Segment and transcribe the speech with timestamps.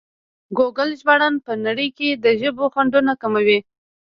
[0.57, 3.59] ګوګل ژباړن په نړۍ کې د ژبو خنډونه کموي.